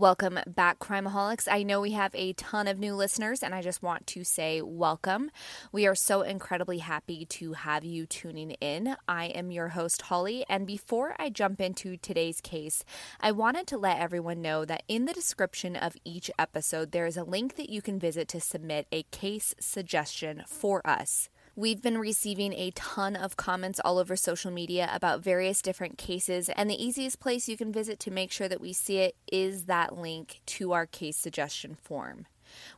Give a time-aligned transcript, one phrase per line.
[0.00, 1.46] Welcome back, Crimeaholics.
[1.46, 4.62] I know we have a ton of new listeners, and I just want to say
[4.62, 5.30] welcome.
[5.72, 8.96] We are so incredibly happy to have you tuning in.
[9.06, 12.82] I am your host, Holly, and before I jump into today's case,
[13.20, 17.18] I wanted to let everyone know that in the description of each episode, there is
[17.18, 21.28] a link that you can visit to submit a case suggestion for us.
[21.56, 26.48] We've been receiving a ton of comments all over social media about various different cases,
[26.50, 29.64] and the easiest place you can visit to make sure that we see it is
[29.64, 32.26] that link to our case suggestion form.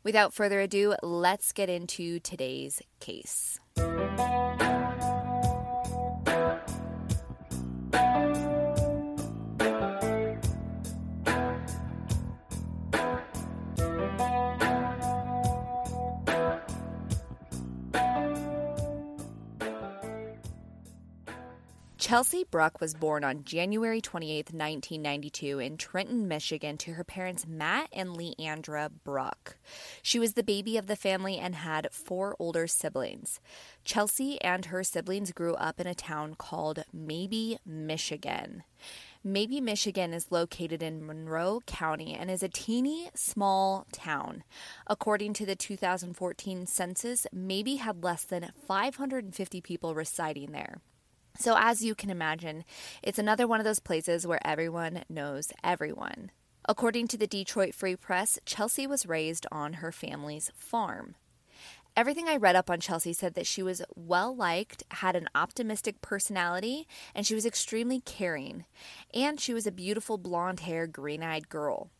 [0.03, 3.59] Without further ado, let's get into today's case.
[22.13, 27.89] Chelsea Bruck was born on January 28, 1992, in Trenton, Michigan, to her parents Matt
[27.91, 29.57] and Leandra Bruck.
[30.03, 33.41] She was the baby of the family and had four older siblings.
[33.83, 38.65] Chelsea and her siblings grew up in a town called Maybee, Michigan.
[39.25, 44.45] Maybee, Michigan is located in Monroe County and is a teeny small town.
[44.87, 50.83] According to the 2014 census, Maybee had less than 550 people residing there.
[51.39, 52.65] So, as you can imagine,
[53.03, 56.31] it's another one of those places where everyone knows everyone.
[56.69, 61.17] According to the Detroit Free Press, Chelsea was raised on her family's farm.
[61.95, 66.01] Everything I read up on Chelsea said that she was well liked, had an optimistic
[66.01, 68.65] personality, and she was extremely caring.
[69.13, 71.91] And she was a beautiful blonde haired, green eyed girl.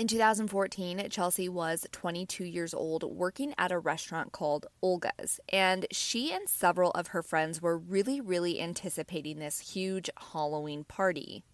[0.00, 6.32] In 2014, Chelsea was 22 years old working at a restaurant called Olga's, and she
[6.32, 11.44] and several of her friends were really, really anticipating this huge Halloween party.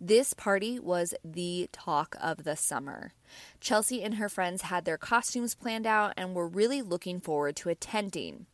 [0.00, 3.12] This party was the talk of the summer.
[3.60, 7.68] Chelsea and her friends had their costumes planned out and were really looking forward to
[7.68, 8.46] attending.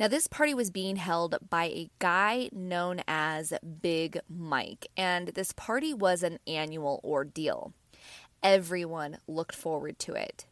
[0.00, 5.52] Now, this party was being held by a guy known as Big Mike, and this
[5.52, 7.74] party was an annual ordeal.
[8.42, 10.46] Everyone looked forward to it.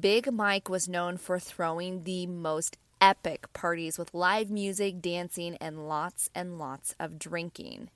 [0.00, 5.88] Big Mike was known for throwing the most epic parties with live music, dancing, and
[5.88, 7.90] lots and lots of drinking.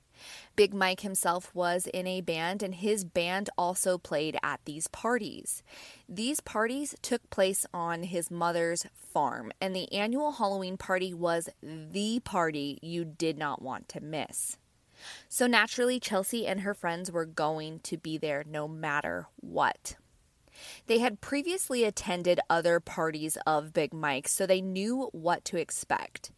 [0.55, 5.63] Big Mike himself was in a band, and his band also played at these parties.
[6.09, 12.19] These parties took place on his mother's farm, and the annual Halloween party was the
[12.21, 14.57] party you did not want to miss.
[15.29, 19.95] So naturally, Chelsea and her friends were going to be there no matter what.
[20.87, 26.31] They had previously attended other parties of Big Mike, so they knew what to expect.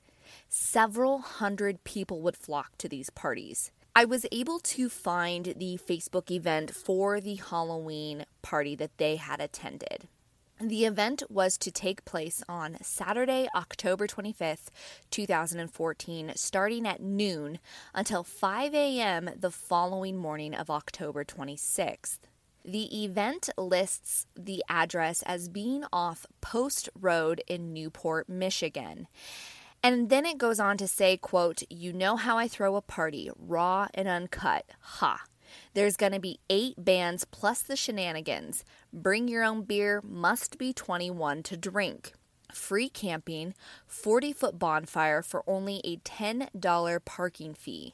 [0.47, 3.71] Several hundred people would flock to these parties.
[3.95, 9.41] I was able to find the Facebook event for the Halloween party that they had
[9.41, 10.07] attended.
[10.61, 14.67] The event was to take place on Saturday, October 25th,
[15.09, 17.59] 2014, starting at noon
[17.93, 19.29] until 5 a.m.
[19.39, 22.17] the following morning of October 26th.
[22.65, 29.07] The event lists the address as being off Post Road in Newport, Michigan.
[29.81, 33.31] And then it goes on to say, quote, You know how I throw a party,
[33.37, 34.65] raw and uncut.
[34.81, 35.23] Ha.
[35.73, 38.63] There's going to be eight bands plus the shenanigans.
[38.93, 42.13] Bring your own beer, must be 21 to drink.
[42.53, 43.53] Free camping,
[43.85, 47.93] 40 foot bonfire for only a $10 parking fee.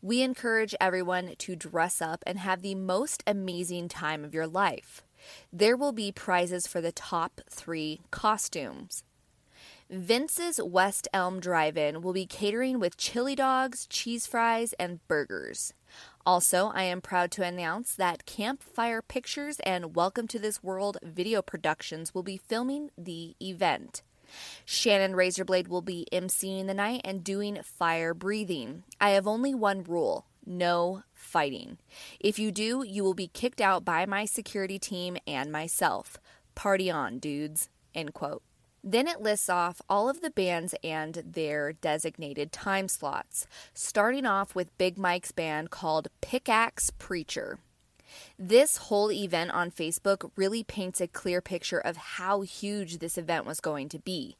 [0.00, 5.02] We encourage everyone to dress up and have the most amazing time of your life.
[5.52, 9.04] There will be prizes for the top three costumes.
[9.90, 15.74] Vince's West Elm Drive In will be catering with chili dogs, cheese fries, and burgers.
[16.26, 21.40] Also, I am proud to announce that Campfire Pictures and Welcome to This World video
[21.40, 24.02] productions will be filming the event.
[24.64, 28.84] Shannon Razorblade will be emceeing the night and doing fire breathing.
[29.00, 31.78] I have only one rule no fighting.
[32.18, 36.18] If you do, you will be kicked out by my security team and myself.
[36.54, 37.68] Party on, dudes.
[37.94, 38.42] End quote.
[38.82, 44.54] Then it lists off all of the bands and their designated time slots, starting off
[44.54, 47.58] with Big Mike's band called Pickaxe Preacher.
[48.38, 53.46] This whole event on Facebook really paints a clear picture of how huge this event
[53.46, 54.36] was going to be.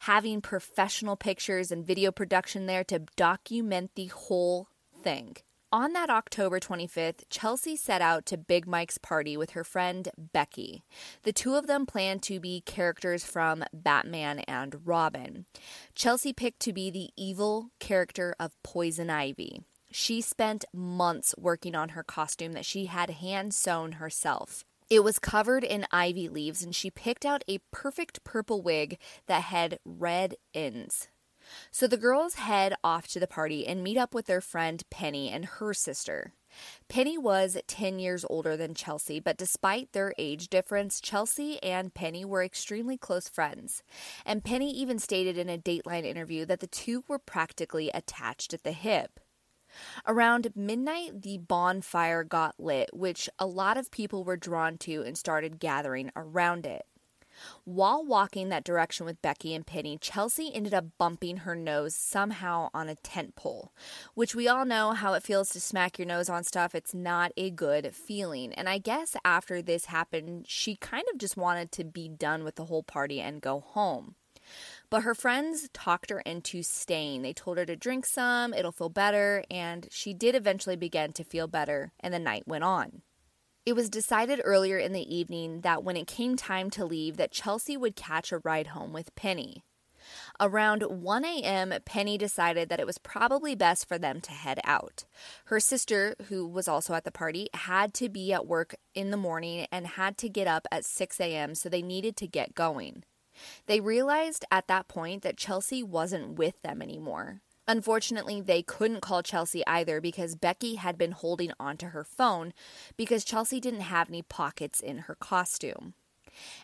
[0.00, 4.68] Having professional pictures and video production there to document the whole
[5.02, 5.36] thing.
[5.74, 10.82] On that October 25th, Chelsea set out to Big Mike's party with her friend Becky.
[11.22, 15.46] The two of them planned to be characters from Batman and Robin.
[15.94, 19.62] Chelsea picked to be the evil character of Poison Ivy.
[19.90, 24.66] She spent months working on her costume that she had hand sewn herself.
[24.90, 29.44] It was covered in ivy leaves, and she picked out a perfect purple wig that
[29.44, 31.08] had red ends.
[31.70, 35.30] So the girls head off to the party and meet up with their friend Penny
[35.30, 36.34] and her sister.
[36.88, 42.24] Penny was 10 years older than Chelsea, but despite their age difference, Chelsea and Penny
[42.24, 43.82] were extremely close friends.
[44.26, 48.64] And Penny even stated in a Dateline interview that the two were practically attached at
[48.64, 49.20] the hip.
[50.06, 55.16] Around midnight, the bonfire got lit, which a lot of people were drawn to and
[55.16, 56.84] started gathering around it.
[57.64, 62.70] While walking that direction with Becky and Penny, Chelsea ended up bumping her nose somehow
[62.74, 63.72] on a tent pole,
[64.14, 66.74] which we all know how it feels to smack your nose on stuff.
[66.74, 68.52] It's not a good feeling.
[68.52, 72.56] And I guess after this happened, she kind of just wanted to be done with
[72.56, 74.16] the whole party and go home.
[74.90, 77.22] But her friends talked her into staying.
[77.22, 81.24] They told her to drink some, it'll feel better, and she did eventually begin to
[81.24, 83.02] feel better, and the night went on.
[83.64, 87.30] It was decided earlier in the evening that when it came time to leave that
[87.30, 89.62] Chelsea would catch a ride home with Penny.
[90.40, 95.04] Around 1 a.m., Penny decided that it was probably best for them to head out.
[95.44, 99.16] Her sister, who was also at the party, had to be at work in the
[99.16, 103.04] morning and had to get up at 6 a.m., so they needed to get going.
[103.66, 107.42] They realized at that point that Chelsea wasn't with them anymore.
[107.72, 112.52] Unfortunately, they couldn't call Chelsea either because Becky had been holding onto her phone
[112.98, 115.94] because Chelsea didn't have any pockets in her costume.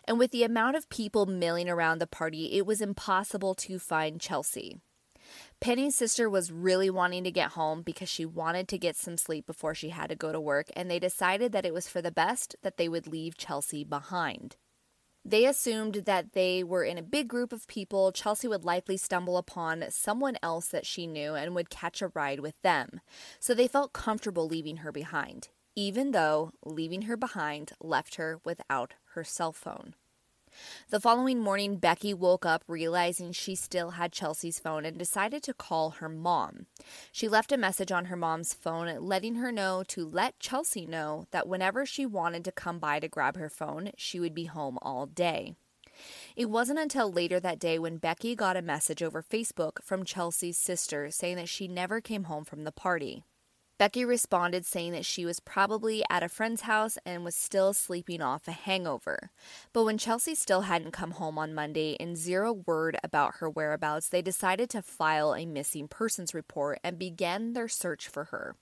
[0.03, 4.21] And with the amount of people milling around the party, it was impossible to find
[4.21, 4.77] Chelsea.
[5.59, 9.47] Penny's sister was really wanting to get home because she wanted to get some sleep
[9.47, 12.11] before she had to go to work, and they decided that it was for the
[12.11, 14.57] best that they would leave Chelsea behind.
[15.25, 18.11] They assumed that they were in a big group of people.
[18.11, 22.39] Chelsea would likely stumble upon someone else that she knew and would catch a ride
[22.39, 23.01] with them.
[23.39, 28.93] So they felt comfortable leaving her behind, even though leaving her behind left her without
[29.13, 29.93] her cell phone.
[30.89, 35.53] The following morning, Becky woke up realizing she still had Chelsea's phone and decided to
[35.53, 36.65] call her mom.
[37.11, 41.27] She left a message on her mom's phone letting her know to let Chelsea know
[41.31, 44.77] that whenever she wanted to come by to grab her phone, she would be home
[44.81, 45.53] all day.
[46.35, 50.57] It wasn't until later that day when Becky got a message over Facebook from Chelsea's
[50.57, 53.23] sister saying that she never came home from the party.
[53.79, 58.21] Becky responded saying that she was probably at a friend's house and was still sleeping
[58.21, 59.31] off a hangover.
[59.71, 64.09] But when Chelsea still hadn't come home on Monday and zero word about her whereabouts,
[64.09, 68.57] they decided to file a missing persons report and began their search for her.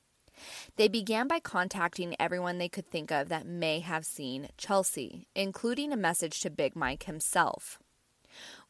[0.76, 5.92] They began by contacting everyone they could think of that may have seen Chelsea, including
[5.92, 7.80] a message to Big Mike himself.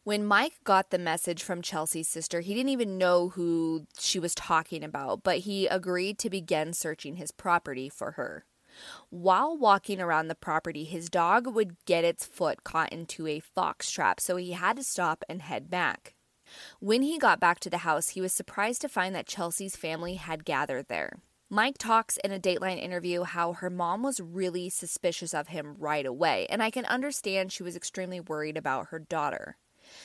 [0.07, 4.33] When Mike got the message from Chelsea's sister, he didn't even know who she was
[4.33, 8.45] talking about, but he agreed to begin searching his property for her.
[9.09, 13.91] While walking around the property, his dog would get its foot caught into a fox
[13.91, 16.15] trap, so he had to stop and head back.
[16.79, 20.13] When he got back to the house, he was surprised to find that Chelsea's family
[20.13, 21.19] had gathered there.
[21.49, 26.05] Mike talks in a Dateline interview how her mom was really suspicious of him right
[26.05, 29.57] away, and I can understand she was extremely worried about her daughter.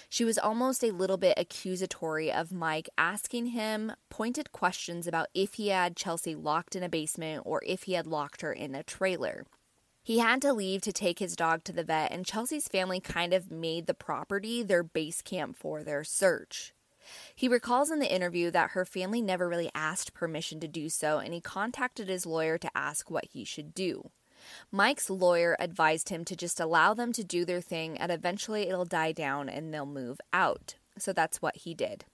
[0.08, 5.54] She was almost a little bit accusatory of Mike, asking him pointed questions about if
[5.54, 8.82] he had Chelsea locked in a basement or if he had locked her in a
[8.82, 9.44] trailer.
[10.02, 13.32] He had to leave to take his dog to the vet, and Chelsea's family kind
[13.32, 16.74] of made the property their base camp for their search.
[17.34, 21.18] He recalls in the interview that her family never really asked permission to do so,
[21.18, 24.10] and he contacted his lawyer to ask what he should do.
[24.70, 28.84] Mike's lawyer advised him to just allow them to do their thing and eventually it'll
[28.84, 30.76] die down and they'll move out.
[30.98, 32.04] So that's what he did.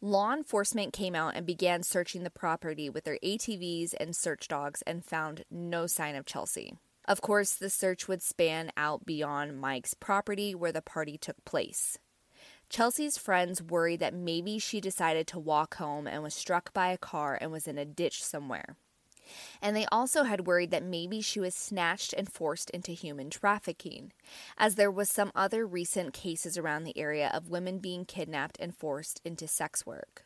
[0.00, 4.82] Law enforcement came out and began searching the property with their ATVs and search dogs
[4.82, 6.74] and found no sign of Chelsea.
[7.06, 11.98] Of course, the search would span out beyond Mike's property where the party took place.
[12.68, 16.98] Chelsea's friends worried that maybe she decided to walk home and was struck by a
[16.98, 18.76] car and was in a ditch somewhere.
[19.60, 24.12] And they also had worried that maybe she was snatched and forced into human trafficking,
[24.56, 28.76] as there was some other recent cases around the area of women being kidnapped and
[28.76, 30.24] forced into sex work.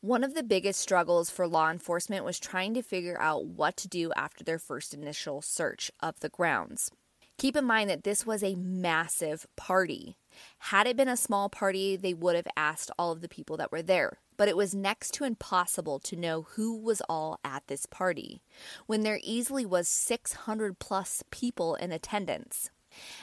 [0.00, 3.88] One of the biggest struggles for law enforcement was trying to figure out what to
[3.88, 6.90] do after their first initial search of the grounds.
[7.38, 10.16] Keep in mind that this was a massive party.
[10.58, 13.72] Had it been a small party, they would have asked all of the people that
[13.72, 17.86] were there but it was next to impossible to know who was all at this
[17.86, 18.42] party,
[18.86, 22.70] when there easily was 600 plus people in attendance.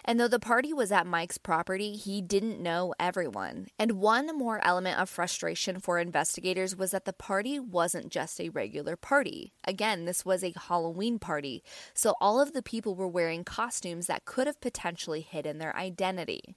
[0.05, 3.67] And though the party was at Mike's property, he didn't know everyone.
[3.79, 8.49] And one more element of frustration for investigators was that the party wasn't just a
[8.49, 9.53] regular party.
[9.65, 14.25] Again, this was a Halloween party, so all of the people were wearing costumes that
[14.25, 16.55] could have potentially hidden their identity.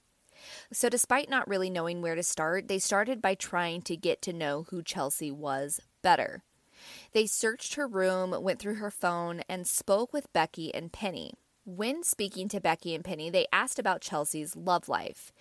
[0.71, 4.33] So, despite not really knowing where to start, they started by trying to get to
[4.33, 6.43] know who Chelsea was better.
[7.13, 11.33] They searched her room, went through her phone, and spoke with Becky and Penny.
[11.65, 15.33] When speaking to Becky and Penny, they asked about Chelsea's love life.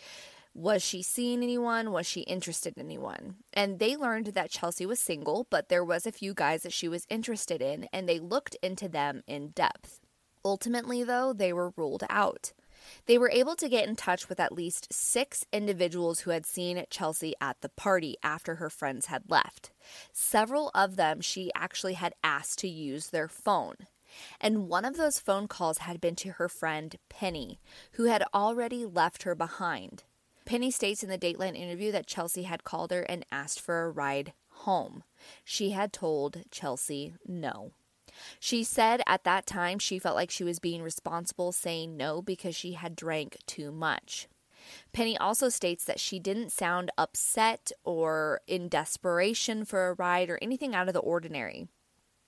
[0.55, 1.93] Was she seeing anyone?
[1.93, 3.37] Was she interested in anyone?
[3.53, 6.89] And they learned that Chelsea was single, but there was a few guys that she
[6.89, 10.01] was interested in, and they looked into them in depth.
[10.45, 12.53] Ultimately, though, they were ruled out.
[13.07, 16.85] They were able to get in touch with at least six individuals who had seen
[16.91, 19.71] Chelsea at the party after her friends had left.
[20.13, 23.87] Several of them she actually had asked to use their phone.
[24.41, 27.61] And one of those phone calls had been to her friend Penny,
[27.93, 30.05] who had already left her behind.
[30.45, 33.91] Penny states in the Dateline interview that Chelsea had called her and asked for a
[33.91, 35.03] ride home.
[35.45, 37.73] She had told Chelsea no.
[38.41, 42.55] She said at that time she felt like she was being responsible saying no because
[42.55, 44.29] she had drank too much.
[44.93, 50.39] Penny also states that she didn't sound upset or in desperation for a ride or
[50.43, 51.69] anything out of the ordinary.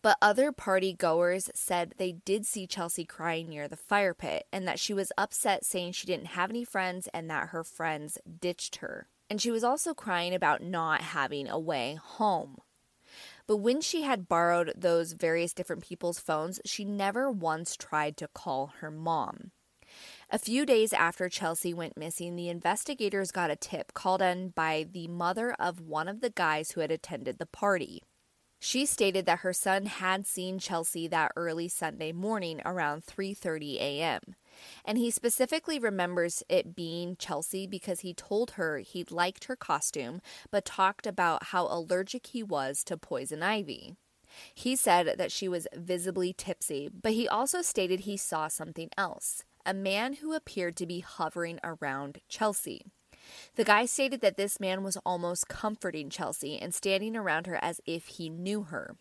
[0.03, 4.67] But other party goers said they did see Chelsea crying near the fire pit and
[4.69, 8.77] that she was upset, saying she didn't have any friends and that her friends ditched
[8.77, 9.09] her.
[9.29, 12.59] And she was also crying about not having a way home.
[13.49, 18.29] But when she had borrowed those various different people's phones, she never once tried to
[18.29, 19.53] call her mom.
[20.31, 24.87] A few days after Chelsea went missing, the investigators got a tip called in by
[24.93, 28.03] the mother of one of the guys who had attended the party.
[28.61, 34.35] She stated that her son had seen Chelsea that early Sunday morning around 3:30 a.m.
[34.85, 40.21] And he specifically remembers it being Chelsea because he told her he liked her costume,
[40.51, 43.95] but talked about how allergic he was to poison ivy.
[44.55, 49.45] He said that she was visibly tipsy, but he also stated he saw something else
[49.67, 52.87] a man who appeared to be hovering around Chelsea.
[53.57, 57.81] The guy stated that this man was almost comforting Chelsea and standing around her as
[57.87, 58.97] if he knew her.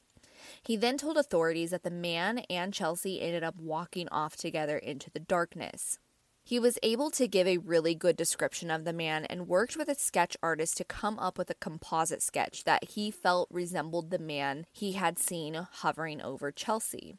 [0.63, 5.09] He then told authorities that the man and Chelsea ended up walking off together into
[5.09, 5.99] the darkness.
[6.43, 9.89] He was able to give a really good description of the man and worked with
[9.89, 14.19] a sketch artist to come up with a composite sketch that he felt resembled the
[14.19, 17.17] man he had seen hovering over Chelsea.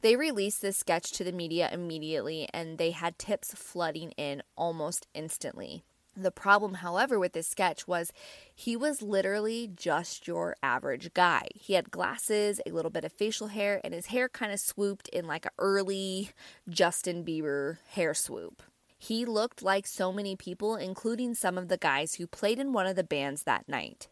[0.00, 5.06] They released this sketch to the media immediately and they had tips flooding in almost
[5.14, 5.84] instantly.
[6.20, 8.12] The problem, however, with this sketch was
[8.52, 11.46] he was literally just your average guy.
[11.54, 15.08] He had glasses, a little bit of facial hair, and his hair kind of swooped
[15.10, 16.30] in like an early
[16.68, 18.64] Justin Bieber hair swoop.
[18.98, 22.86] He looked like so many people, including some of the guys who played in one
[22.86, 24.08] of the bands that night.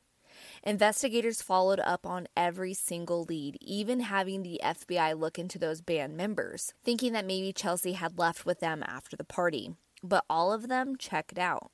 [0.63, 6.17] Investigators followed up on every single lead, even having the FBI look into those band
[6.17, 9.75] members, thinking that maybe Chelsea had left with them after the party.
[10.05, 11.73] But all of them checked out.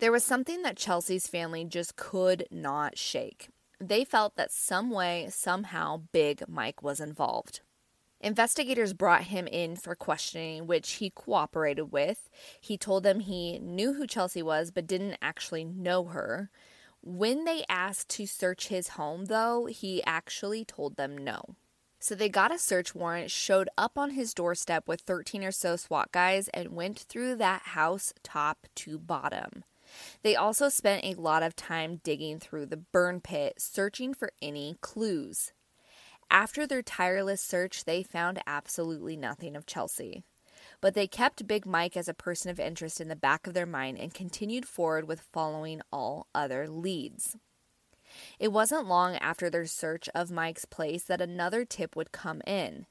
[0.00, 3.48] There was something that Chelsea's family just could not shake.
[3.80, 7.60] They felt that some way, somehow, Big Mike was involved.
[8.20, 12.28] Investigators brought him in for questioning, which he cooperated with.
[12.60, 16.50] He told them he knew who Chelsea was, but didn't actually know her.
[17.02, 21.56] When they asked to search his home, though, he actually told them no.
[22.00, 25.74] So they got a search warrant, showed up on his doorstep with 13 or so
[25.74, 29.64] SWAT guys, and went through that house top to bottom.
[30.22, 34.76] They also spent a lot of time digging through the burn pit, searching for any
[34.80, 35.52] clues.
[36.30, 40.22] After their tireless search, they found absolutely nothing of Chelsea.
[40.80, 43.66] But they kept Big Mike as a person of interest in the back of their
[43.66, 47.36] mind and continued forward with following all other leads.
[48.38, 52.86] It wasn't long after their search of Mike's place that another tip would come in.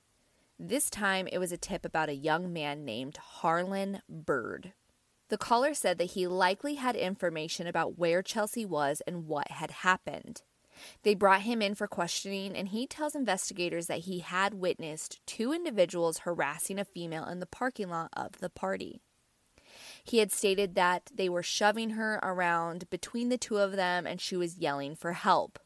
[0.60, 4.74] This time it was a tip about a young man named Harlan Bird.
[5.30, 9.72] The caller said that he likely had information about where Chelsea was and what had
[9.72, 10.42] happened.
[11.04, 15.52] They brought him in for questioning, and he tells investigators that he had witnessed two
[15.52, 19.02] individuals harassing a female in the parking lot of the party.
[20.04, 24.22] He had stated that they were shoving her around between the two of them and
[24.22, 25.60] she was yelling for help.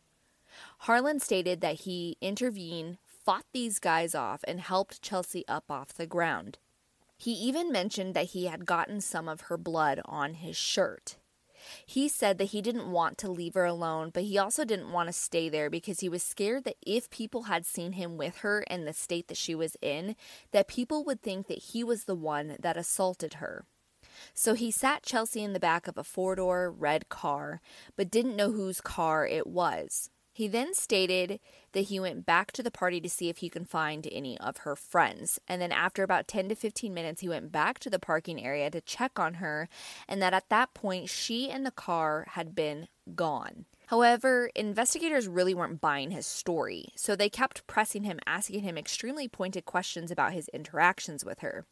[0.80, 6.08] Harlan stated that he intervened, fought these guys off, and helped Chelsea up off the
[6.08, 6.58] ground.
[7.22, 11.18] He even mentioned that he had gotten some of her blood on his shirt.
[11.86, 15.06] He said that he didn't want to leave her alone, but he also didn't want
[15.06, 18.62] to stay there because he was scared that if people had seen him with her
[18.62, 20.16] in the state that she was in,
[20.52, 23.66] that people would think that he was the one that assaulted her.
[24.34, 27.62] So he sat Chelsea in the back of a four door red car,
[27.96, 30.10] but didn't know whose car it was.
[30.42, 31.40] He then stated
[31.74, 34.58] that he went back to the party to see if he could find any of
[34.58, 35.38] her friends.
[35.48, 38.72] And then, after about 10 to 15 minutes, he went back to the parking area
[38.72, 39.70] to check on her,
[40.08, 43.66] and that at that point, she and the car had been gone.
[43.86, 49.28] However, investigators really weren't buying his story, so they kept pressing him, asking him extremely
[49.28, 51.68] pointed questions about his interactions with her.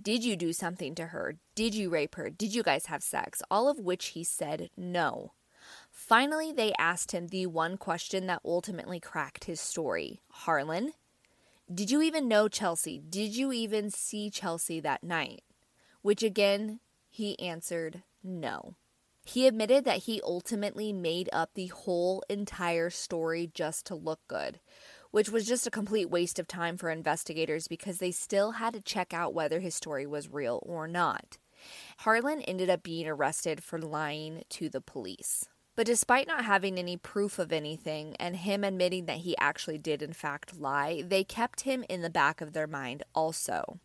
[0.00, 1.36] Did you do something to her?
[1.54, 2.30] Did you rape her?
[2.30, 3.42] Did you guys have sex?
[3.50, 5.32] All of which he said no.
[6.08, 10.94] Finally, they asked him the one question that ultimately cracked his story Harlan,
[11.72, 12.98] did you even know Chelsea?
[12.98, 15.42] Did you even see Chelsea that night?
[16.00, 18.74] Which again, he answered no.
[19.26, 24.60] He admitted that he ultimately made up the whole entire story just to look good,
[25.10, 28.80] which was just a complete waste of time for investigators because they still had to
[28.80, 31.36] check out whether his story was real or not.
[31.98, 35.50] Harlan ended up being arrested for lying to the police.
[35.78, 40.02] But despite not having any proof of anything and him admitting that he actually did,
[40.02, 43.78] in fact, lie, they kept him in the back of their mind also.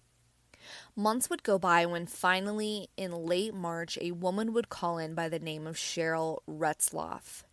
[0.96, 5.30] Months would go by when finally, in late March, a woman would call in by
[5.30, 7.44] the name of Cheryl Retzloff.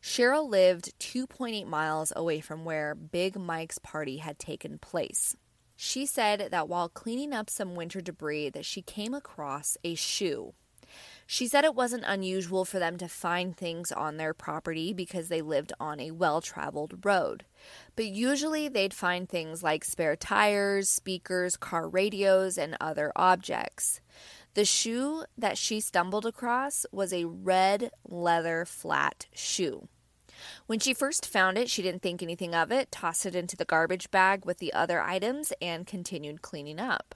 [0.00, 5.34] Cheryl lived 2.8 miles away from where Big Mike's party had taken place.
[5.74, 10.54] She said that while cleaning up some winter debris that she came across a shoe
[11.30, 15.42] she said it wasn't unusual for them to find things on their property because they
[15.42, 17.44] lived on a well traveled road.
[17.96, 24.00] But usually they'd find things like spare tires, speakers, car radios, and other objects.
[24.54, 29.86] The shoe that she stumbled across was a red leather flat shoe.
[30.66, 33.66] When she first found it, she didn't think anything of it, tossed it into the
[33.66, 37.14] garbage bag with the other items, and continued cleaning up.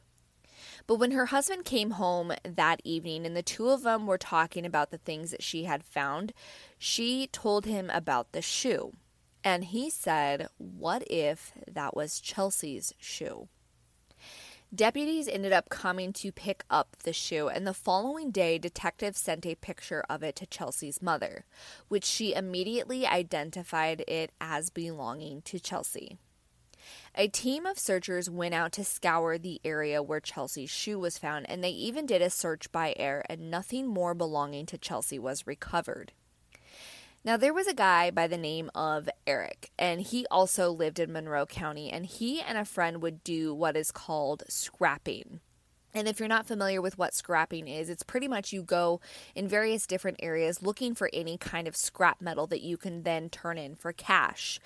[0.87, 4.67] But when her husband came home that evening and the two of them were talking
[4.67, 6.33] about the things that she had found,
[6.79, 8.93] she told him about the shoe.
[9.45, 13.49] And he said, What if that was Chelsea's shoe?
[14.75, 19.45] Deputies ended up coming to pick up the shoe, and the following day, detectives sent
[19.45, 21.45] a picture of it to Chelsea's mother,
[21.89, 26.17] which she immediately identified it as belonging to Chelsea.
[27.15, 31.49] A team of searchers went out to scour the area where Chelsea's shoe was found,
[31.49, 35.47] and they even did a search by air, and nothing more belonging to Chelsea was
[35.47, 36.13] recovered.
[37.25, 41.13] Now, there was a guy by the name of Eric, and he also lived in
[41.13, 45.41] Monroe County, and he and a friend would do what is called scrapping.
[45.95, 49.01] And if you're not familiar with what scrapping is, it's pretty much you go
[49.35, 53.29] in various different areas looking for any kind of scrap metal that you can then
[53.29, 54.59] turn in for cash.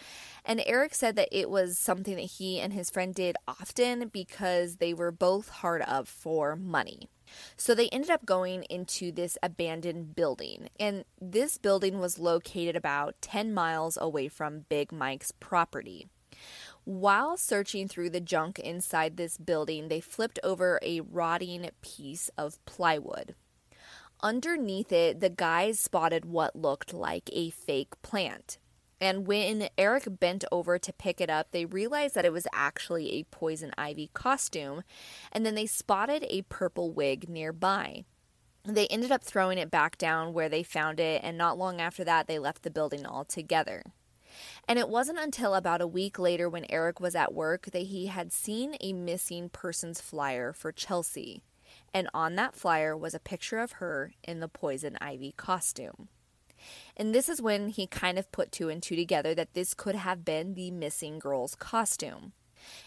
[0.44, 4.76] And Eric said that it was something that he and his friend did often because
[4.76, 7.08] they were both hard up for money.
[7.56, 10.68] So they ended up going into this abandoned building.
[10.78, 16.06] And this building was located about 10 miles away from Big Mike's property.
[16.86, 22.64] While searching through the junk inside this building, they flipped over a rotting piece of
[22.64, 23.34] plywood.
[24.22, 28.58] Underneath it, the guys spotted what looked like a fake plant.
[29.00, 33.14] And when Eric bent over to pick it up, they realized that it was actually
[33.14, 34.84] a poison ivy costume.
[35.32, 38.04] And then they spotted a purple wig nearby.
[38.62, 42.04] They ended up throwing it back down where they found it, and not long after
[42.04, 43.82] that, they left the building altogether.
[44.68, 48.06] And it wasn't until about a week later, when Eric was at work, that he
[48.06, 51.42] had seen a missing persons flyer for Chelsea.
[51.92, 56.08] And on that flyer was a picture of her in the poison ivy costume.
[56.96, 59.94] And this is when he kind of put two and two together that this could
[59.94, 62.32] have been the missing girl's costume.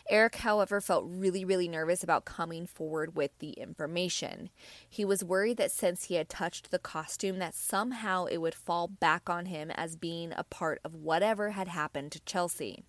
[0.09, 4.49] Eric, however, felt really, really nervous about coming forward with the information.
[4.89, 8.87] He was worried that since he had touched the costume that somehow it would fall
[8.87, 12.83] back on him as being a part of whatever had happened to Chelsea.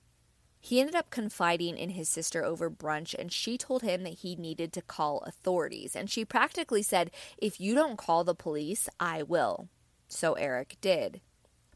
[0.61, 4.37] He ended up confiding in his sister over brunch, and she told him that he
[4.37, 5.96] needed to call authorities.
[5.96, 9.68] And she practically said, If you don't call the police, I will.
[10.07, 11.22] So Eric did.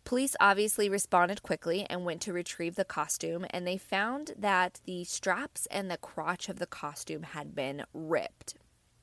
[0.05, 5.05] Police obviously responded quickly and went to retrieve the costume, and they found that the
[5.05, 8.55] straps and the crotch of the costume had been ripped.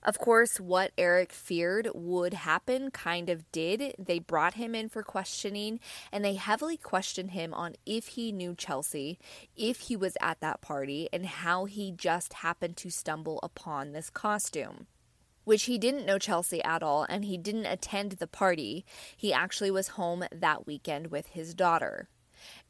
[0.04, 3.94] Of course, what Eric feared would happen kind of did.
[4.00, 5.80] They brought him in for questioning
[6.12, 9.20] and they heavily questioned him on if he knew Chelsea,
[9.56, 14.10] if he was at that party, and how he just happened to stumble upon this
[14.10, 14.88] costume
[15.52, 18.86] which he didn't know Chelsea at all and he didn't attend the party.
[19.18, 22.08] He actually was home that weekend with his daughter.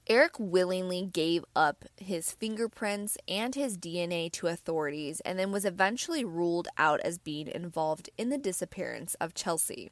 [0.08, 6.26] Eric willingly gave up his fingerprints and his DNA to authorities and then was eventually
[6.26, 9.91] ruled out as being involved in the disappearance of Chelsea.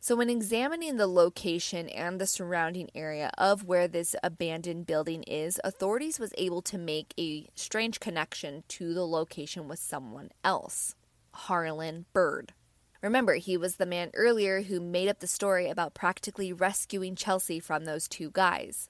[0.00, 5.60] So, when examining the location and the surrounding area of where this abandoned building is,
[5.62, 10.96] authorities was able to make a strange connection to the location with someone else,
[11.32, 12.54] Harlan Bird.
[13.02, 17.58] Remember, he was the man earlier who made up the story about practically rescuing Chelsea
[17.58, 18.88] from those two guys.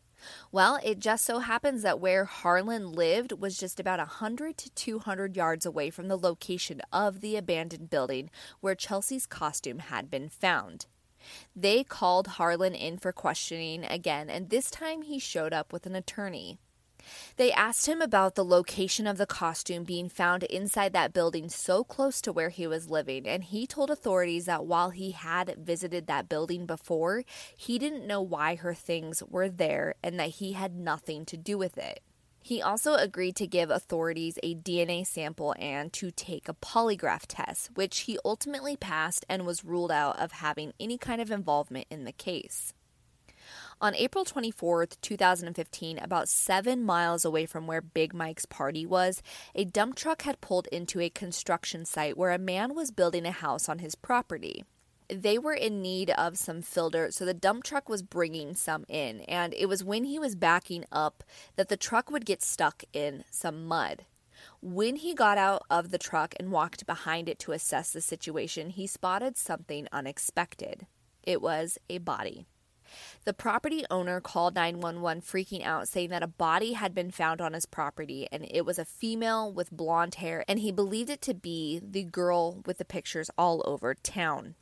[0.50, 5.36] Well, it just so happens that where Harlan lived was just about 100 to 200
[5.36, 10.86] yards away from the location of the abandoned building where Chelsea's costume had been found.
[11.54, 15.94] They called Harlan in for questioning again, and this time he showed up with an
[15.94, 16.58] attorney.
[17.36, 21.84] They asked him about the location of the costume being found inside that building so
[21.84, 26.06] close to where he was living, and he told authorities that while he had visited
[26.06, 27.24] that building before,
[27.56, 31.58] he didn't know why her things were there and that he had nothing to do
[31.58, 32.00] with it.
[32.44, 37.70] He also agreed to give authorities a DNA sample and to take a polygraph test,
[37.74, 42.04] which he ultimately passed and was ruled out of having any kind of involvement in
[42.04, 42.74] the case.
[43.82, 49.20] On April 24, 2015, about seven miles away from where Big Mike's party was,
[49.56, 53.32] a dump truck had pulled into a construction site where a man was building a
[53.32, 54.64] house on his property
[55.08, 59.20] they were in need of some filter, so the dump truck was bringing some in.
[59.22, 61.22] And it was when he was backing up
[61.56, 64.06] that the truck would get stuck in some mud.
[64.62, 68.70] When he got out of the truck and walked behind it to assess the situation,
[68.70, 70.86] he spotted something unexpected.
[71.24, 72.46] It was a body.
[73.24, 77.52] The property owner called 911 freaking out, saying that a body had been found on
[77.52, 81.34] his property and it was a female with blonde hair, and he believed it to
[81.34, 84.54] be the girl with the pictures all over town.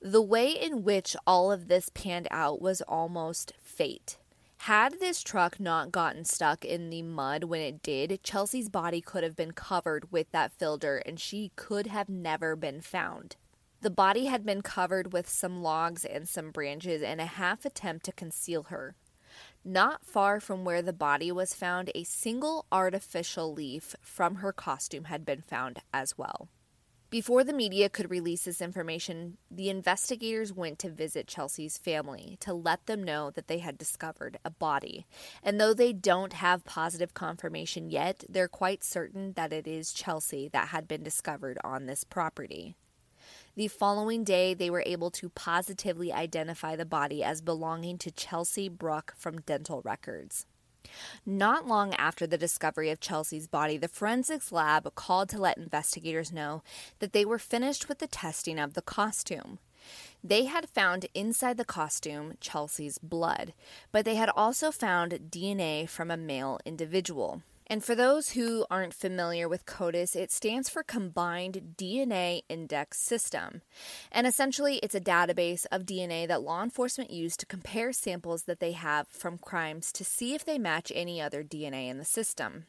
[0.00, 4.18] The way in which all of this panned out was almost fate.
[4.62, 9.22] Had this truck not gotten stuck in the mud when it did, Chelsea's body could
[9.22, 13.36] have been covered with that filter and she could have never been found.
[13.80, 18.04] The body had been covered with some logs and some branches in a half attempt
[18.06, 18.96] to conceal her.
[19.64, 25.04] Not far from where the body was found, a single artificial leaf from her costume
[25.04, 26.48] had been found as well.
[27.10, 32.52] Before the media could release this information, the investigators went to visit Chelsea's family to
[32.52, 35.06] let them know that they had discovered a body.
[35.42, 40.48] And though they don't have positive confirmation yet, they're quite certain that it is Chelsea
[40.48, 42.74] that had been discovered on this property.
[43.58, 48.68] The following day, they were able to positively identify the body as belonging to Chelsea
[48.68, 50.46] Bruck from dental records.
[51.26, 56.32] Not long after the discovery of Chelsea's body, the forensics lab called to let investigators
[56.32, 56.62] know
[57.00, 59.58] that they were finished with the testing of the costume.
[60.22, 63.54] They had found inside the costume Chelsea's blood,
[63.90, 67.42] but they had also found DNA from a male individual.
[67.70, 73.60] And for those who aren't familiar with CODIS, it stands for Combined DNA Index System.
[74.10, 78.60] And essentially, it's a database of DNA that law enforcement use to compare samples that
[78.60, 82.64] they have from crimes to see if they match any other DNA in the system.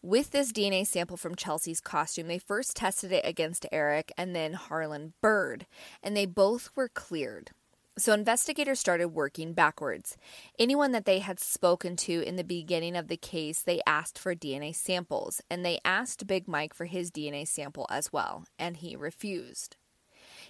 [0.00, 4.54] With this DNA sample from Chelsea's costume, they first tested it against Eric and then
[4.54, 5.66] Harlan Bird,
[6.02, 7.50] and they both were cleared.
[7.98, 10.16] So investigators started working backwards.
[10.56, 14.36] Anyone that they had spoken to in the beginning of the case, they asked for
[14.36, 18.94] DNA samples, and they asked Big Mike for his DNA sample as well, and he
[18.94, 19.76] refused.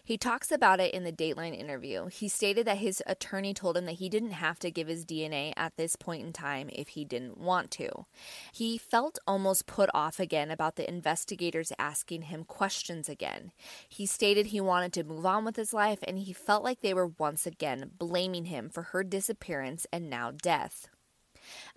[0.02, 2.06] He talks about it in the Dateline interview.
[2.06, 5.52] He stated that his attorney told him that he didn't have to give his DNA
[5.56, 8.06] at this point in time if he didn't want to.
[8.52, 13.52] He felt almost put off again about the investigators asking him questions again.
[13.88, 16.94] He stated he wanted to move on with his life and he felt like they
[16.94, 20.88] were once again blaming him for her disappearance and now death.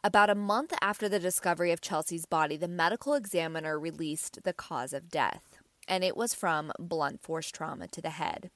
[0.04, 4.94] About a month after the discovery of Chelsea's body, the medical examiner released the cause
[4.94, 5.51] of death
[5.88, 8.50] and it was from blunt force trauma to the head.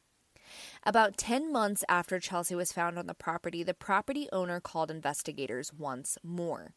[0.84, 5.74] About 10 months after Chelsea was found on the property, the property owner called investigators
[5.74, 6.74] once more.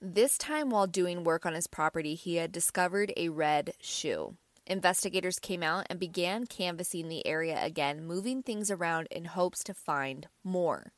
[0.00, 4.36] This time, while doing work on his property, he had discovered a red shoe.
[4.66, 9.74] Investigators came out and began canvassing the area again, moving things around in hopes to
[9.74, 10.92] find more.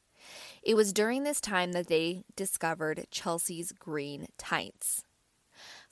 [0.62, 5.04] It was during this time that they discovered Chelsea's green tights.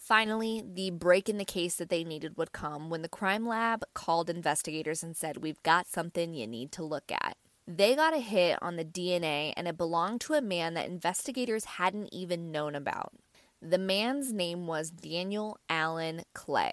[0.09, 3.85] Finally, the break in the case that they needed would come when the crime lab
[3.93, 7.37] called investigators and said, We've got something you need to look at.
[7.67, 11.67] They got a hit on the DNA, and it belonged to a man that investigators
[11.77, 13.13] hadn't even known about.
[13.61, 16.73] The man's name was Daniel Allen Clay.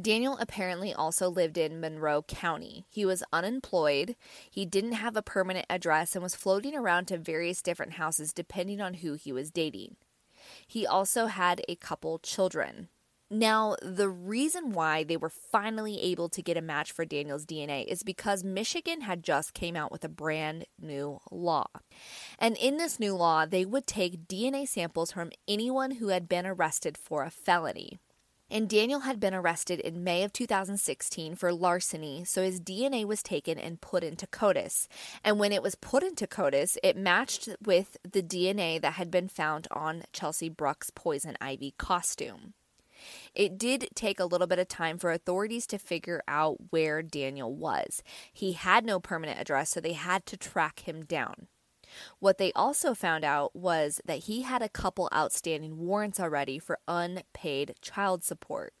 [0.00, 2.86] Daniel apparently also lived in Monroe County.
[2.88, 4.16] He was unemployed,
[4.50, 8.80] he didn't have a permanent address, and was floating around to various different houses depending
[8.80, 9.96] on who he was dating.
[10.66, 12.88] He also had a couple children.
[13.28, 17.84] Now, the reason why they were finally able to get a match for Daniel's DNA
[17.84, 21.66] is because Michigan had just came out with a brand new law.
[22.38, 26.46] And in this new law, they would take DNA samples from anyone who had been
[26.46, 27.98] arrested for a felony.
[28.48, 33.22] And Daniel had been arrested in May of 2016 for larceny, so his DNA was
[33.22, 34.86] taken and put into CODIS.
[35.24, 39.28] And when it was put into CODIS, it matched with the DNA that had been
[39.28, 42.54] found on Chelsea Bruck's poison ivy costume.
[43.34, 47.52] It did take a little bit of time for authorities to figure out where Daniel
[47.52, 48.02] was.
[48.32, 51.48] He had no permanent address, so they had to track him down.
[52.18, 56.78] What they also found out was that he had a couple outstanding warrants already for
[56.88, 58.74] unpaid child support.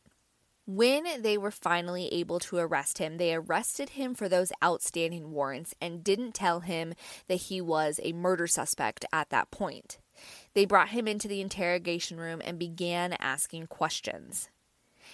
[0.68, 5.74] When they were finally able to arrest him, they arrested him for those outstanding warrants
[5.80, 6.94] and didn't tell him
[7.28, 9.98] that he was a murder suspect at that point.
[10.54, 14.48] They brought him into the interrogation room and began asking questions.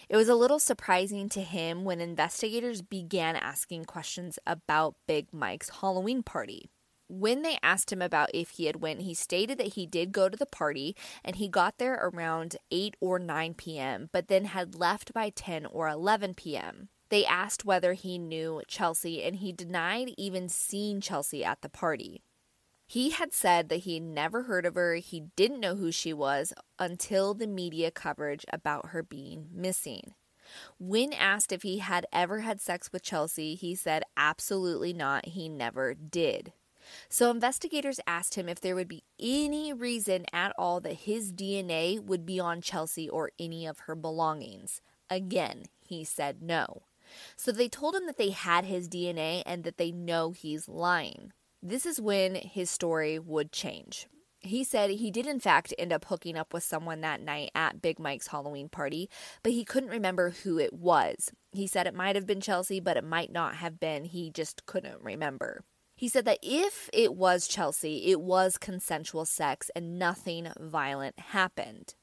[0.09, 5.69] It was a little surprising to him when investigators began asking questions about Big Mike's
[5.81, 6.71] Halloween party.
[7.09, 10.29] When they asked him about if he had went, he stated that he did go
[10.29, 14.75] to the party and he got there around 8 or 9 p.m., but then had
[14.75, 16.89] left by 10 or 11 p.m.
[17.11, 22.23] They asked whether he knew Chelsea and he denied even seeing Chelsea at the party.
[22.87, 26.13] He had said that he had never heard of her, he didn't know who she
[26.13, 30.15] was until the media coverage about her being missing.
[30.79, 35.49] When asked if he had ever had sex with Chelsea, he said absolutely not, he
[35.49, 36.53] never did.
[37.09, 42.01] So investigators asked him if there would be any reason at all that his DNA
[42.01, 44.81] would be on Chelsea or any of her belongings.
[45.11, 46.83] Again, he said no.
[47.37, 51.33] So they told him that they had his DNA and that they know he's lying.
[51.63, 54.07] This is when his story would change.
[54.41, 57.81] He said he did, in fact, end up hooking up with someone that night at
[57.81, 59.09] Big Mike's Halloween party,
[59.45, 61.31] but he couldn't remember who it was.
[61.53, 64.05] He said it might have been Chelsea, but it might not have been.
[64.05, 65.63] He just couldn't remember.
[66.03, 71.95] He said that if it was Chelsea, it was consensual sex and nothing violent happened.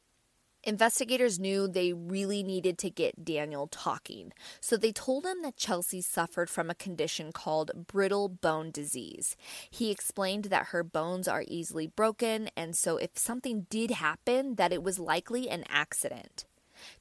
[0.63, 4.31] Investigators knew they really needed to get Daniel talking,
[4.61, 9.35] so they told him that Chelsea suffered from a condition called brittle bone disease.
[9.69, 14.71] He explained that her bones are easily broken, and so if something did happen, that
[14.71, 16.45] it was likely an accident.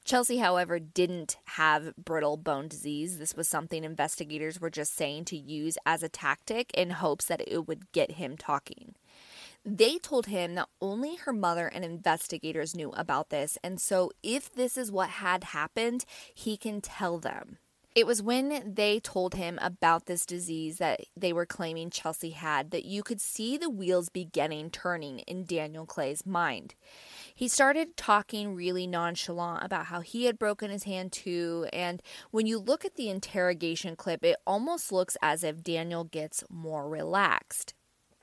[0.03, 3.19] Chelsea, however, didn't have brittle bone disease.
[3.19, 7.41] This was something investigators were just saying to use as a tactic in hopes that
[7.47, 8.95] it would get him talking.
[9.65, 14.53] They told him that only her mother and investigators knew about this, and so if
[14.53, 17.57] this is what had happened, he can tell them.
[17.99, 22.71] It was when they told him about this disease that they were claiming Chelsea had
[22.71, 26.75] that you could see the wheels beginning turning in Daniel Clay's mind.
[27.35, 32.47] He started talking really nonchalant about how he had broken his hand too, and when
[32.47, 37.73] you look at the interrogation clip, it almost looks as if Daniel gets more relaxed.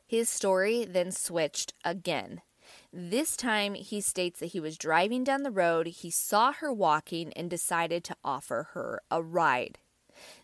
[0.06, 2.40] His story then switched again.
[2.98, 7.30] This time, he states that he was driving down the road, he saw her walking,
[7.34, 9.76] and decided to offer her a ride.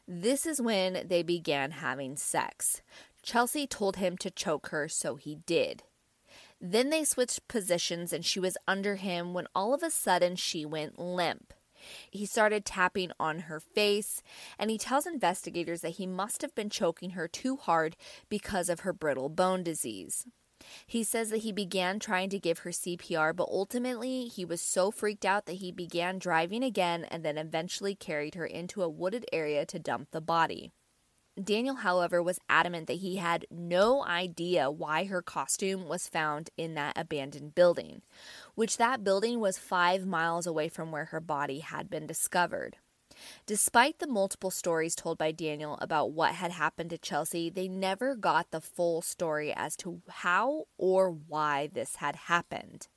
[0.06, 2.82] This is when they began having sex.
[3.22, 5.84] Chelsea told him to choke her, so he did.
[6.60, 10.66] Then they switched positions and she was under him when all of a sudden she
[10.66, 11.54] went limp.
[12.10, 14.22] He started tapping on her face,
[14.58, 17.96] and he tells investigators that he must have been choking her too hard
[18.28, 20.26] because of her brittle bone disease.
[20.86, 24.90] He says that he began trying to give her CPR, but ultimately he was so
[24.90, 29.26] freaked out that he began driving again and then eventually carried her into a wooded
[29.32, 30.72] area to dump the body.
[31.42, 36.74] Daniel, however, was adamant that he had no idea why her costume was found in
[36.74, 38.02] that abandoned building,
[38.54, 42.76] which that building was five miles away from where her body had been discovered.
[43.46, 48.14] Despite the multiple stories told by Daniel about what had happened to Chelsea, they never
[48.14, 52.88] got the full story as to how or why this had happened.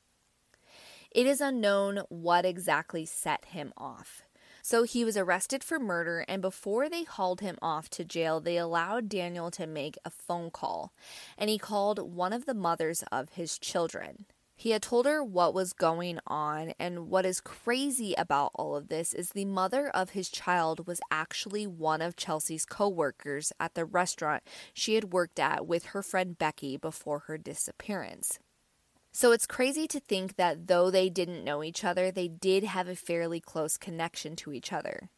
[1.11, 4.21] It is unknown what exactly set him off.
[4.61, 8.57] So he was arrested for murder, and before they hauled him off to jail, they
[8.57, 10.91] allowed Daniel to make a phone call,
[11.38, 14.25] and he called one of the mothers of his children.
[14.56, 18.88] He had told her what was going on, and what is crazy about all of
[18.88, 23.84] this is the mother of his child was actually one of Chelsea's co-workers at the
[23.84, 28.39] restaurant she had worked at with her friend Becky before her disappearance.
[29.12, 32.88] So it's crazy to think that though they didn't know each other, they did have
[32.88, 35.10] a fairly close connection to each other.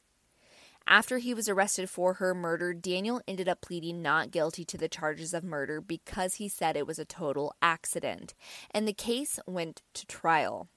[0.90, 4.88] After he was arrested for her murder, Daniel ended up pleading not guilty to the
[4.88, 8.34] charges of murder because he said it was a total accident,
[8.72, 10.70] and the case went to trial.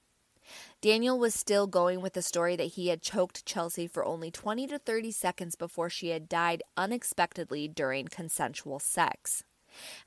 [0.81, 4.67] Daniel was still going with the story that he had choked Chelsea for only 20
[4.67, 9.45] to 30 seconds before she had died unexpectedly during consensual sex.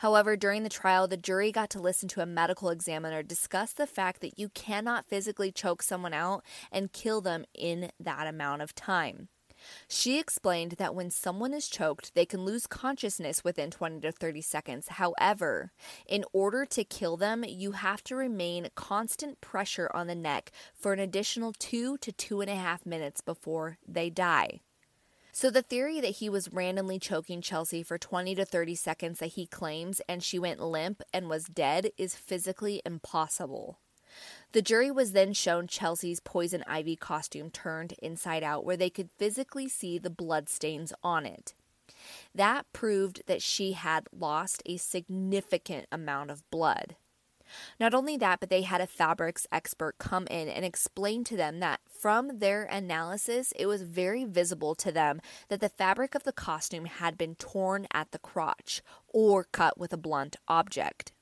[0.00, 3.86] However, during the trial, the jury got to listen to a medical examiner discuss the
[3.86, 8.74] fact that you cannot physically choke someone out and kill them in that amount of
[8.74, 9.28] time.
[9.88, 14.40] She explained that when someone is choked, they can lose consciousness within 20 to 30
[14.40, 14.88] seconds.
[14.88, 15.72] However,
[16.06, 20.92] in order to kill them, you have to remain constant pressure on the neck for
[20.92, 24.60] an additional two to two and a half minutes before they die.
[25.36, 29.32] So, the theory that he was randomly choking Chelsea for 20 to 30 seconds that
[29.32, 33.80] he claims and she went limp and was dead is physically impossible.
[34.52, 39.10] The jury was then shown Chelsea's poison ivy costume turned inside out, where they could
[39.18, 41.54] physically see the bloodstains on it.
[42.34, 46.96] That proved that she had lost a significant amount of blood.
[47.78, 51.60] Not only that, but they had a fabrics expert come in and explain to them
[51.60, 56.32] that from their analysis, it was very visible to them that the fabric of the
[56.32, 61.12] costume had been torn at the crotch or cut with a blunt object.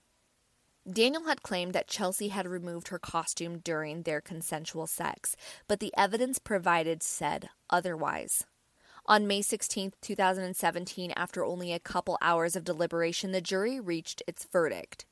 [0.90, 5.36] Daniel had claimed that Chelsea had removed her costume during their consensual sex,
[5.68, 8.44] but the evidence provided said otherwise.
[9.06, 14.44] On May 16, 2017, after only a couple hours of deliberation, the jury reached its
[14.44, 15.06] verdict.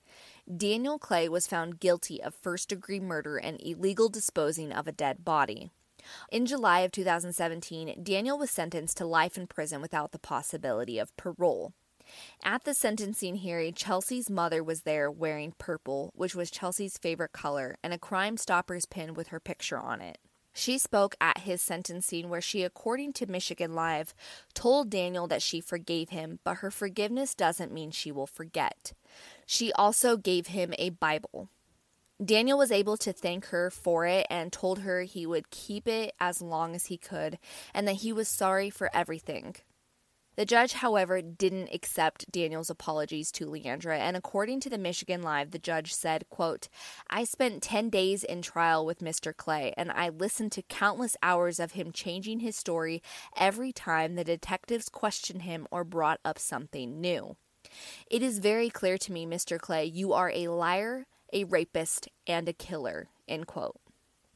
[0.57, 5.25] Daniel Clay was found guilty of first degree murder and illegal disposing of a dead
[5.25, 5.71] body.
[6.31, 11.17] In July of 2017, Daniel was sentenced to life in prison without the possibility of
[11.17, 11.75] parole.
[12.43, 17.77] At the sentencing hearing, Chelsea's mother was there wearing purple, which was Chelsea's favorite color,
[17.83, 20.19] and a Crime Stoppers pin with her picture on it.
[20.53, 24.15] She spoke at his sentencing, where she, according to Michigan Live,
[24.53, 28.93] told Daniel that she forgave him, but her forgiveness doesn't mean she will forget.
[29.47, 31.49] She also gave him a Bible.
[32.23, 36.13] Daniel was able to thank her for it and told her he would keep it
[36.21, 37.39] as long as he could
[37.73, 39.57] and that he was sorry for everything.
[40.41, 45.51] The judge, however, didn't accept Daniel's apologies to Leandra, and according to the Michigan Live,
[45.51, 46.69] the judge said, quote,
[47.11, 49.37] I spent 10 days in trial with Mr.
[49.37, 53.03] Clay, and I listened to countless hours of him changing his story
[53.37, 57.37] every time the detectives questioned him or brought up something new.
[58.11, 59.59] It is very clear to me, Mr.
[59.59, 63.77] Clay, you are a liar, a rapist, and a killer, end quote.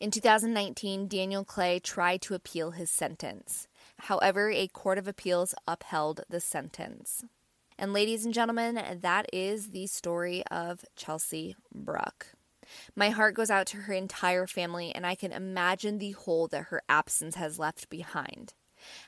[0.01, 3.69] In 2019, Daniel Clay tried to appeal his sentence.
[4.01, 7.25] However, a court of appeals upheld the sentence.
[7.79, 12.29] And, ladies and gentlemen, that is the story of Chelsea Bruck.
[12.97, 16.67] My heart goes out to her entire family, and I can imagine the hole that
[16.67, 18.55] her absence has left behind.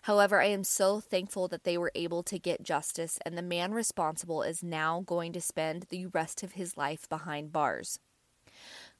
[0.02, 3.72] However, I am so thankful that they were able to get justice, and the man
[3.72, 7.98] responsible is now going to spend the rest of his life behind bars.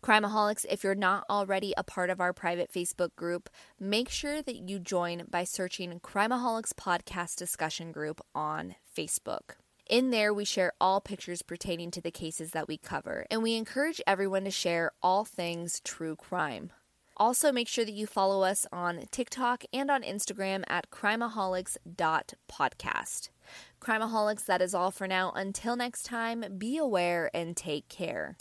[0.07, 4.55] Crimeaholics, if you're not already a part of our private Facebook group, make sure that
[4.55, 9.57] you join by searching Crimeaholics Podcast Discussion Group on Facebook.
[9.90, 13.57] In there, we share all pictures pertaining to the cases that we cover, and we
[13.57, 16.71] encourage everyone to share all things true crime.
[17.16, 23.31] Also, make sure that you follow us on TikTok and on Instagram at crimeaholics.podcast.
[23.81, 25.33] Crimeaholics, that is all for now.
[25.33, 28.37] Until next time, be aware and take care.